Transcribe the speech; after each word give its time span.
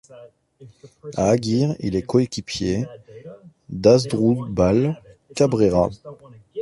A 1.15 1.29
Aguirre, 1.29 1.75
il 1.79 1.95
est 1.95 2.01
coéquipier 2.01 2.87
d'Asdrubal 3.69 4.99
Cabrera. 5.35 5.89